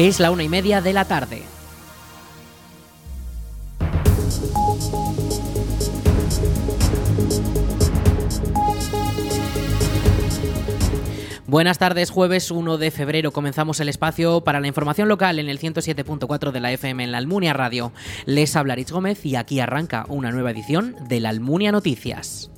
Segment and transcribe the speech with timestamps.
[0.00, 1.42] Es la una y media de la tarde.
[11.48, 15.58] Buenas tardes, jueves 1 de febrero comenzamos el espacio para la información local en el
[15.58, 17.90] 107.4 de la FM en la Almunia Radio.
[18.24, 22.52] Les habla Rich Gómez y aquí arranca una nueva edición de la Almunia Noticias.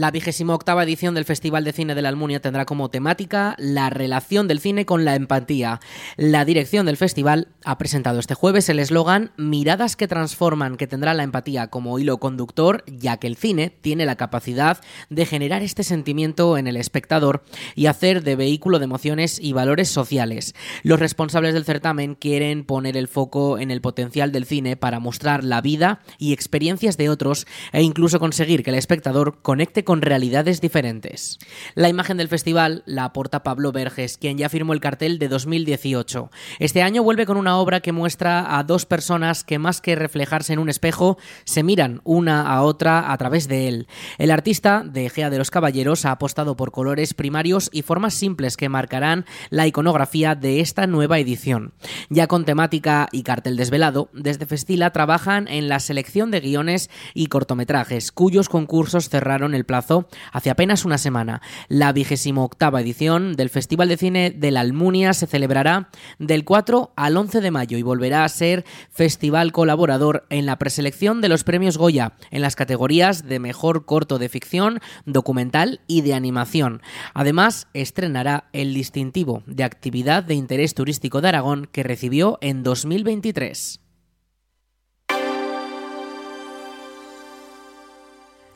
[0.00, 3.90] La vigésima octava edición del Festival de Cine de la Almunia tendrá como temática la
[3.90, 5.78] relación del cine con la empatía.
[6.16, 11.12] La dirección del festival ha presentado este jueves el eslogan Miradas que transforman, que tendrá
[11.12, 15.82] la empatía como hilo conductor, ya que el cine tiene la capacidad de generar este
[15.82, 20.54] sentimiento en el espectador y hacer de vehículo de emociones y valores sociales.
[20.82, 25.44] Los responsables del certamen quieren poner el foco en el potencial del cine para mostrar
[25.44, 30.60] la vida y experiencias de otros e incluso conseguir que el espectador conecte con realidades
[30.60, 31.38] diferentes.
[31.74, 36.30] La imagen del festival la aporta Pablo Verges, quien ya firmó el cartel de 2018.
[36.58, 40.52] Este año vuelve con una obra que muestra a dos personas que más que reflejarse
[40.52, 43.88] en un espejo, se miran una a otra a través de él.
[44.18, 48.56] El artista de Egea de los Caballeros ha apostado por colores primarios y formas simples
[48.56, 51.72] que marcarán la iconografía de esta nueva edición.
[52.08, 57.26] Ya con temática y cartel desvelado, desde Festila trabajan en la selección de guiones y
[57.26, 61.42] cortometrajes, cuyos concursos cerraron el plazo hace apenas una semana.
[61.68, 66.92] La vigésimo octava edición del Festival de Cine de la Almunia se celebrará del 4
[66.96, 71.44] al 11 de mayo y volverá a ser festival colaborador en la preselección de los
[71.44, 76.82] premios Goya en las categorías de mejor corto de ficción, documental y de animación.
[77.14, 83.80] Además, estrenará el distintivo de actividad de interés turístico de Aragón que recibió en 2023.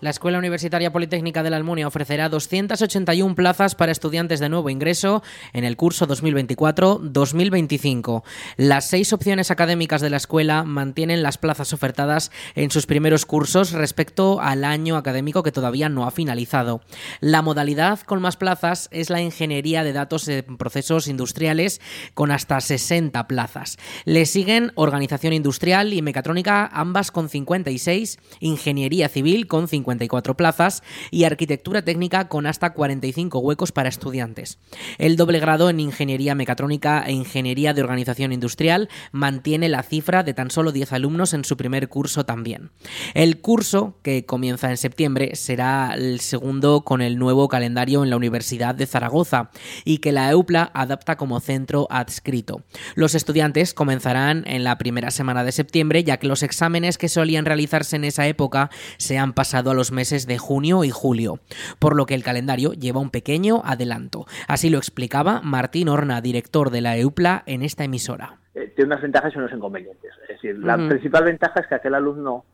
[0.05, 5.23] La Escuela Universitaria Politécnica de la Almunia ofrecerá 281 plazas para estudiantes de nuevo ingreso
[5.55, 8.23] en el curso 2024-2025.
[8.59, 13.73] Las seis opciones académicas de la escuela mantienen las plazas ofertadas en sus primeros cursos
[13.73, 16.83] respecto al año académico que todavía no ha finalizado.
[17.21, 21.81] La modalidad con más plazas es la Ingeniería de Datos en Procesos Industriales
[22.13, 23.79] con hasta 60 plazas.
[24.05, 29.94] Le siguen Organización Industrial y Mecatrónica, ambas con 56, Ingeniería Civil con 50
[30.37, 34.59] plazas y arquitectura técnica con hasta 45 huecos para estudiantes.
[34.99, 40.35] El doble grado en ingeniería mecatrónica e ingeniería de organización industrial mantiene la cifra de
[40.35, 42.71] tan solo 10 alumnos en su primer curso también.
[43.15, 48.17] El curso, que comienza en septiembre, será el segundo con el nuevo calendario en la
[48.17, 49.51] Universidad de Zaragoza
[49.85, 52.63] y que la EUPLA adapta como centro adscrito.
[52.95, 57.45] Los estudiantes comenzarán en la primera semana de septiembre, ya que los exámenes que solían
[57.45, 61.39] realizarse en esa época se han pasado a los meses de junio y julio,
[61.79, 64.27] por lo que el calendario lleva un pequeño adelanto.
[64.49, 68.39] Así lo explicaba Martín Horna, director de la EUPLA, en esta emisora.
[68.55, 70.13] Eh, tiene unas ventajas y unos inconvenientes.
[70.23, 72.45] Es decir, la principal ventaja es que aquel alumno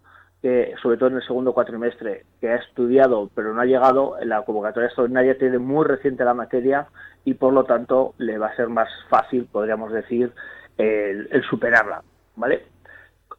[0.42, 4.30] que, sobre todo en el segundo cuatrimestre, que ha estudiado pero no ha llegado, en
[4.30, 6.86] la convocatoria extraordinaria tiene muy reciente la materia
[7.24, 10.32] y por lo tanto le va a ser más fácil, podríamos decir,
[10.78, 12.02] el, el superarla.
[12.36, 12.64] ¿Vale?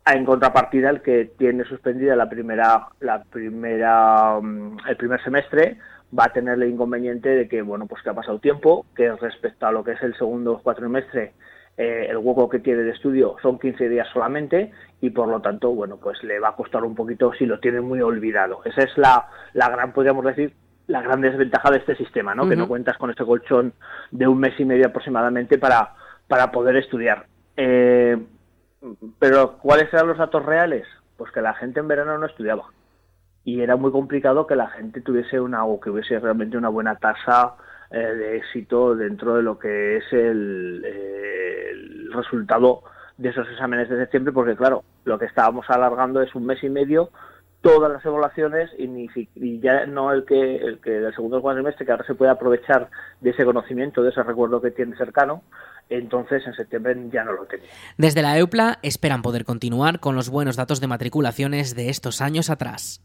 [0.05, 5.77] En contrapartida el que tiene suspendida la primera la primera mm, el primer semestre
[6.17, 9.67] va a tener el inconveniente de que bueno pues que ha pasado tiempo que respecto
[9.67, 11.33] a lo que es el segundo cuatrimestre
[11.77, 15.69] eh, el hueco que tiene de estudio son 15 días solamente y por lo tanto
[15.71, 18.61] bueno pues le va a costar un poquito si lo tiene muy olvidado.
[18.65, 20.53] Esa es la, la gran podríamos decir
[20.87, 23.73] la gran desventaja de este sistema no que no cuentas con este colchón
[24.11, 25.93] de un mes y medio aproximadamente para
[26.27, 27.25] para poder estudiar.
[27.55, 28.17] Eh,
[29.19, 30.87] pero ¿cuáles eran los datos reales?
[31.17, 32.65] Pues que la gente en verano no estudiaba.
[33.43, 36.95] Y era muy complicado que la gente tuviese una o que hubiese realmente una buena
[36.95, 37.55] tasa
[37.89, 42.83] eh, de éxito dentro de lo que es el, el resultado
[43.17, 46.69] de esos exámenes de septiembre, porque claro, lo que estábamos alargando es un mes y
[46.69, 47.09] medio
[47.61, 52.05] todas las evaluaciones y, ya no el que el que del segundo cuatrimestre que ahora
[52.05, 52.89] se puede aprovechar
[53.21, 55.43] de ese conocimiento de ese recuerdo que tiene cercano
[55.89, 57.69] entonces en septiembre ya no lo tenía.
[57.97, 62.49] Desde la EUPLA esperan poder continuar con los buenos datos de matriculaciones de estos años
[62.49, 63.01] atrás.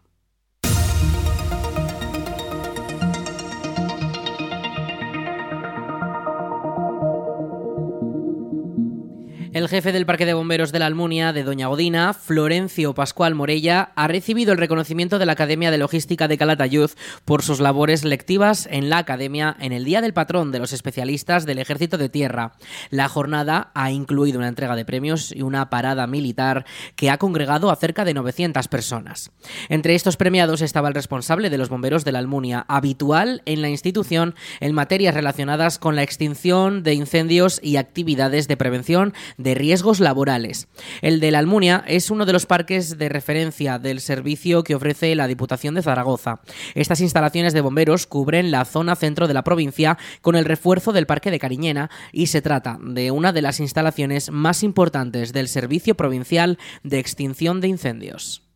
[9.61, 13.93] El jefe del Parque de Bomberos de la Almunia, de Doña Godina, Florencio Pascual Morella,
[13.95, 16.89] ha recibido el reconocimiento de la Academia de Logística de Calatayud
[17.27, 21.45] por sus labores lectivas en la Academia en el Día del Patrón de los Especialistas
[21.45, 22.55] del Ejército de Tierra.
[22.89, 26.65] La jornada ha incluido una entrega de premios y una parada militar
[26.97, 29.31] que ha congregado a cerca de 900 personas.
[29.69, 33.69] Entre estos premiados estaba el responsable de los bomberos de la Almunia, habitual en la
[33.69, 40.01] institución en materias relacionadas con la extinción de incendios y actividades de prevención de riesgos
[40.01, 40.69] laborales.
[41.03, 45.15] El de la Almunia es uno de los parques de referencia del servicio que ofrece
[45.15, 46.41] la Diputación de Zaragoza.
[46.75, 51.07] Estas instalaciones de bomberos cubren la zona centro de la provincia con el refuerzo del
[51.07, 55.95] Parque de Cariñena y se trata de una de las instalaciones más importantes del Servicio
[55.95, 58.50] Provincial de Extinción de Incendios.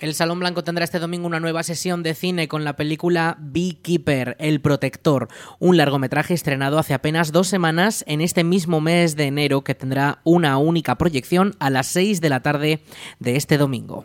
[0.00, 4.36] El Salón Blanco tendrá este domingo una nueva sesión de cine con la película Beekeeper,
[4.40, 5.28] El Protector,
[5.60, 10.20] un largometraje estrenado hace apenas dos semanas en este mismo mes de enero que tendrá
[10.24, 12.80] una única proyección a las 6 de la tarde
[13.20, 14.04] de este domingo.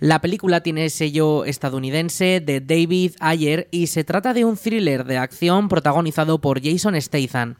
[0.00, 5.18] La película tiene sello estadounidense de David Ayer y se trata de un thriller de
[5.18, 7.56] acción protagonizado por Jason Statham,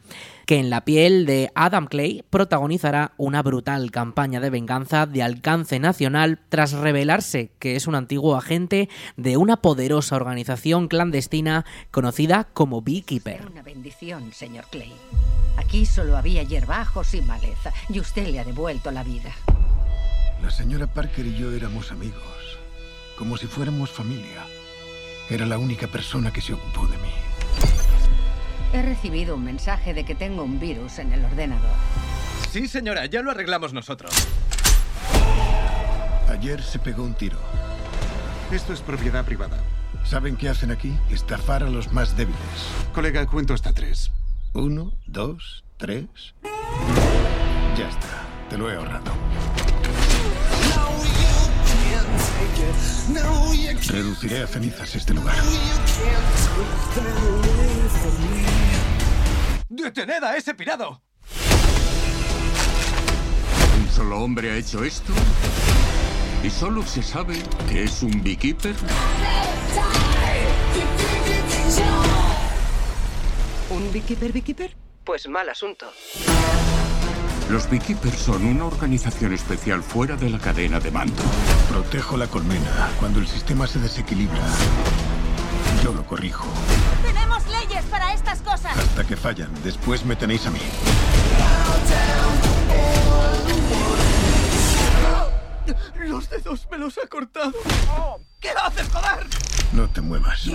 [0.47, 5.79] que en la piel de Adam Clay protagonizará una brutal campaña de venganza de alcance
[5.79, 12.83] nacional tras revelarse que es un antiguo agente de una poderosa organización clandestina conocida como
[12.83, 13.47] Beekeeper.
[13.51, 14.93] Una bendición, señor Clay.
[15.57, 19.35] Aquí solo había hierbajos y maleza, y usted le ha devuelto la vida.
[20.43, 22.59] La señora Parker y yo éramos amigos,
[23.17, 24.45] como si fuéramos familia.
[25.29, 27.11] Era la única persona que se ocupó de mí.
[28.73, 31.71] He recibido un mensaje de que tengo un virus en el ordenador.
[32.51, 34.13] Sí, señora, ya lo arreglamos nosotros.
[36.29, 37.39] Ayer se pegó un tiro.
[38.53, 39.59] Esto es propiedad privada.
[40.05, 40.93] ¿Saben qué hacen aquí?
[41.11, 42.39] Estafar a los más débiles.
[42.95, 44.13] Colega, cuento hasta tres.
[44.53, 46.35] Uno, dos, tres.
[47.77, 48.27] Ya está.
[48.49, 49.13] Te lo he ahorrado.
[53.89, 55.37] Reduciré a cenizas este lugar.
[59.69, 61.03] ¡Detened a ese pirado!
[63.79, 65.13] ¿Un solo hombre ha hecho esto?
[66.43, 68.75] ¿Y solo se sabe que es un beekeeper?
[73.71, 74.77] ¿Un beekeeper beekeeper?
[75.05, 75.87] Pues mal asunto.
[77.51, 81.23] Los beekeepers son una organización especial fuera de la cadena de mando.
[81.71, 82.91] Protejo la colmena.
[82.99, 84.41] Cuando el sistema se desequilibra,
[85.83, 86.45] yo lo corrijo.
[87.05, 88.77] Tenemos leyes para estas cosas.
[88.77, 89.51] Hasta que fallan.
[89.63, 90.59] Después me tenéis a mí.
[96.05, 97.53] Los dedos me los ha cortado.
[98.41, 99.27] ¿Qué haces, joder?
[99.73, 100.49] No te muevas.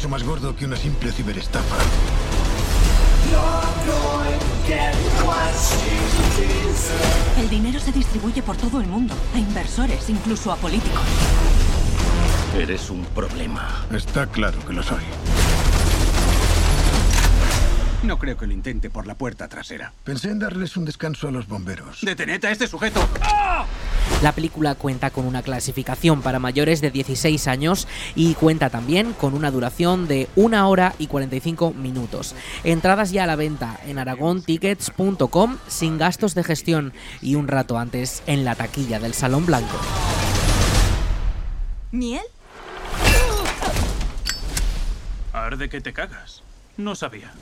[0.00, 1.76] Mucho más gordo que una simple ciberestafa.
[7.38, 11.02] El dinero se distribuye por todo el mundo, a inversores, incluso a políticos.
[12.56, 13.84] Eres un problema.
[13.92, 15.02] Está claro que lo soy.
[18.02, 19.92] No creo que lo intente por la puerta trasera.
[20.02, 22.00] Pensé en darles un descanso a los bomberos.
[22.00, 23.06] ¡Detened a este sujeto!
[23.20, 23.66] ¡Ah!
[24.22, 29.34] La película cuenta con una clasificación para mayores de 16 años y cuenta también con
[29.34, 32.34] una duración de 1 hora y 45 minutos.
[32.64, 36.92] Entradas ya a la venta en aragontickets.com sin gastos de gestión
[37.22, 39.78] y un rato antes en la taquilla del Salón Blanco.
[41.92, 42.22] ¿Miel?
[45.32, 46.42] Arde que te cagas.
[46.76, 47.32] No sabía.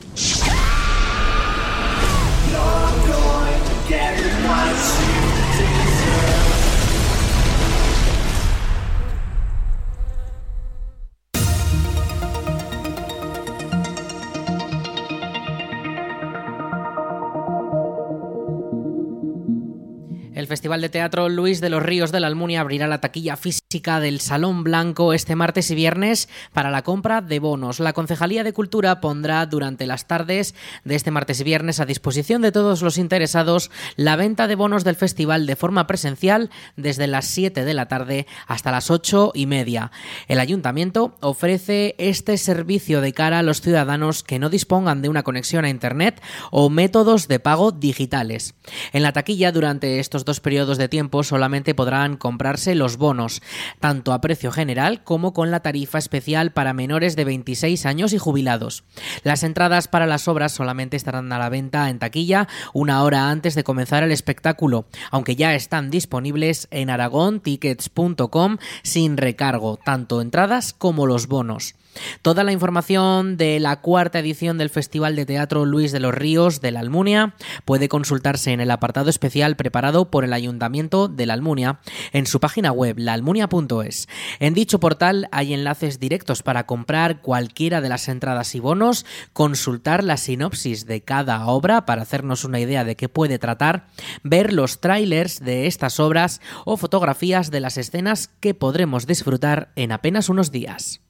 [20.48, 23.67] El Festival de Teatro Luis de los Ríos de la Almunia abrirá la taquilla física
[23.70, 27.80] chica del Salón Blanco este martes y viernes para la compra de bonos.
[27.80, 32.40] La Concejalía de Cultura pondrá durante las tardes de este martes y viernes a disposición
[32.40, 37.26] de todos los interesados la venta de bonos del festival de forma presencial desde las
[37.26, 39.92] 7 de la tarde hasta las 8 y media.
[40.28, 45.24] El ayuntamiento ofrece este servicio de cara a los ciudadanos que no dispongan de una
[45.24, 48.54] conexión a Internet o métodos de pago digitales.
[48.94, 53.42] En la taquilla durante estos dos periodos de tiempo solamente podrán comprarse los bonos
[53.80, 58.18] tanto a precio general como con la tarifa especial para menores de 26 años y
[58.18, 58.84] jubilados.
[59.22, 63.54] Las entradas para las obras solamente estarán a la venta en taquilla una hora antes
[63.54, 71.06] de comenzar el espectáculo, aunque ya están disponibles en aragontickets.com sin recargo, tanto entradas como
[71.06, 71.74] los bonos.
[72.22, 76.60] Toda la información de la cuarta edición del Festival de Teatro Luis de los Ríos
[76.60, 81.34] de la Almunia puede consultarse en el apartado especial preparado por el Ayuntamiento de la
[81.34, 81.80] Almunia
[82.12, 84.08] en su página web laalmunia.es.
[84.40, 90.04] En dicho portal hay enlaces directos para comprar cualquiera de las entradas y bonos, consultar
[90.04, 93.86] la sinopsis de cada obra para hacernos una idea de qué puede tratar,
[94.22, 99.92] ver los trailers de estas obras o fotografías de las escenas que podremos disfrutar en
[99.92, 101.00] apenas unos días.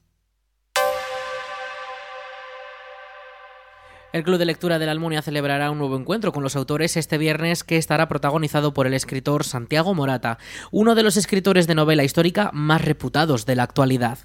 [4.11, 7.19] El Club de Lectura de la Almunia celebrará un nuevo encuentro con los autores este
[7.19, 10.39] viernes que estará protagonizado por el escritor Santiago Morata,
[10.71, 14.17] uno de los escritores de novela histórica más reputados de la actualidad.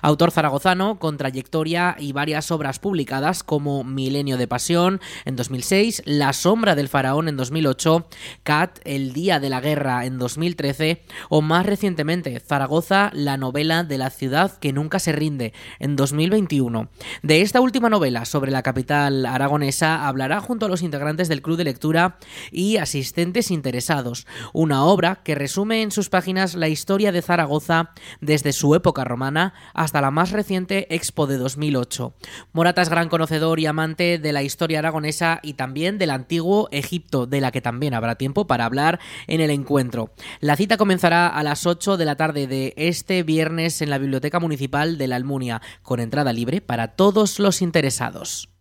[0.00, 6.32] Autor zaragozano con trayectoria y varias obras publicadas como Milenio de Pasión en 2006, La
[6.32, 8.08] Sombra del Faraón en 2008,
[8.42, 13.98] Cat, El Día de la Guerra en 2013 o más recientemente Zaragoza, la novela de
[13.98, 16.88] la ciudad que nunca se rinde en 2021.
[17.22, 21.56] De esta última novela sobre la capital aragonesa hablará junto a los integrantes del Club
[21.56, 22.18] de Lectura
[22.50, 27.90] y asistentes interesados, una obra que resume en sus páginas la historia de Zaragoza
[28.20, 32.14] desde su época romana hasta la más reciente Expo de 2008.
[32.52, 37.26] Morata es gran conocedor y amante de la historia aragonesa y también del antiguo Egipto,
[37.26, 40.12] de la que también habrá tiempo para hablar en el encuentro.
[40.40, 44.40] La cita comenzará a las 8 de la tarde de este viernes en la Biblioteca
[44.40, 48.55] Municipal de la Almunia, con entrada libre para todos los interesados.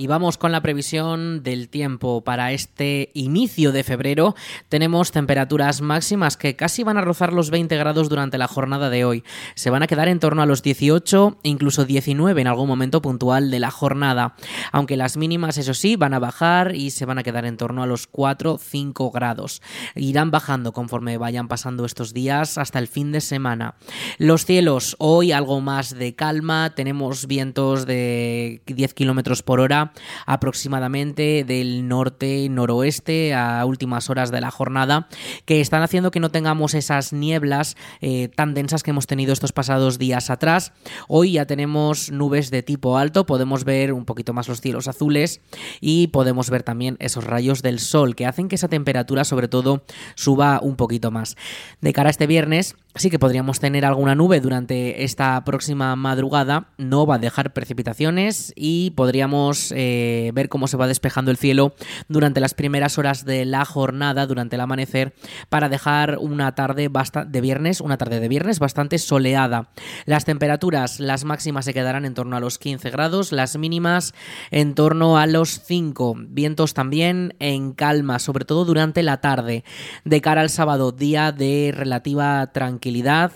[0.00, 4.34] Y vamos con la previsión del tiempo para este inicio de febrero.
[4.70, 9.04] Tenemos temperaturas máximas que casi van a rozar los 20 grados durante la jornada de
[9.04, 9.24] hoy.
[9.56, 13.02] Se van a quedar en torno a los 18 e incluso 19 en algún momento
[13.02, 14.36] puntual de la jornada.
[14.72, 17.82] Aunque las mínimas, eso sí, van a bajar y se van a quedar en torno
[17.82, 19.60] a los 4-5 grados.
[19.94, 23.74] Irán bajando conforme vayan pasando estos días hasta el fin de semana.
[24.16, 26.74] Los cielos, hoy algo más de calma.
[26.74, 29.89] Tenemos vientos de 10 kilómetros por hora
[30.26, 35.08] aproximadamente del norte noroeste a últimas horas de la jornada
[35.44, 39.52] que están haciendo que no tengamos esas nieblas eh, tan densas que hemos tenido estos
[39.52, 40.72] pasados días atrás.
[41.08, 45.40] Hoy ya tenemos nubes de tipo alto, podemos ver un poquito más los cielos azules
[45.80, 49.84] y podemos ver también esos rayos del sol que hacen que esa temperatura sobre todo
[50.14, 51.36] suba un poquito más.
[51.80, 56.68] De cara a este viernes sí que podríamos tener alguna nube durante esta próxima madrugada,
[56.76, 61.74] no va a dejar precipitaciones y podríamos eh, ver cómo se va despejando el cielo
[62.08, 65.14] durante las primeras horas de la jornada, durante el amanecer,
[65.48, 69.70] para dejar una tarde de viernes, una tarde de viernes bastante soleada.
[70.04, 74.14] Las temperaturas, las máximas se quedarán en torno a los 15 grados, las mínimas
[74.50, 76.16] en torno a los 5.
[76.28, 79.64] Vientos también en calma, sobre todo durante la tarde.
[80.04, 82.79] De cara al sábado, día de relativa tranquilidad,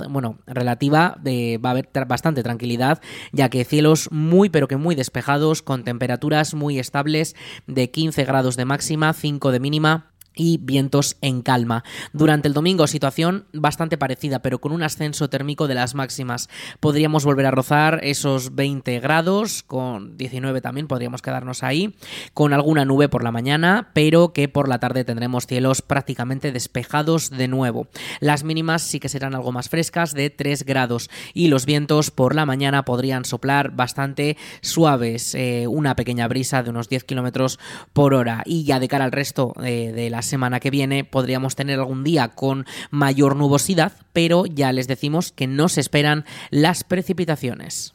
[0.09, 3.01] bueno, relativa, de, va a haber bastante tranquilidad,
[3.33, 7.37] ya que cielos muy pero que muy despejados, con temperaturas muy estables
[7.67, 11.85] de 15 grados de máxima, 5 de mínima y vientos en calma.
[12.13, 16.49] Durante el domingo situación bastante parecida, pero con un ascenso térmico de las máximas.
[16.81, 21.95] Podríamos volver a rozar esos 20 grados, con 19 también podríamos quedarnos ahí,
[22.33, 27.31] con alguna nube por la mañana, pero que por la tarde tendremos cielos prácticamente despejados
[27.31, 27.89] de nuevo.
[28.21, 32.35] Las mínimas sí que serán algo más frescas, de 3 grados, y los vientos por
[32.35, 37.59] la mañana podrían soplar bastante suaves, eh, una pequeña brisa de unos 10 kilómetros
[37.93, 38.43] por hora.
[38.45, 42.05] Y ya de cara al resto eh, de las semana que viene podríamos tener algún
[42.05, 47.95] día con mayor nubosidad, pero ya les decimos que no se esperan las precipitaciones.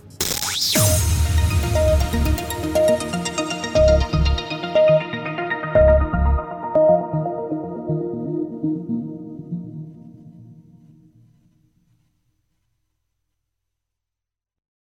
[0.61, 1.10] you